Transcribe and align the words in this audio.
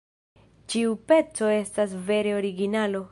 Ĉiu 0.73 0.95
peco 1.11 1.51
estas 1.59 1.93
vere 2.09 2.37
originalo! 2.43 3.07